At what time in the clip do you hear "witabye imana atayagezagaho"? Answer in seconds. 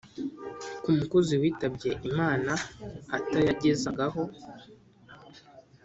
1.41-4.21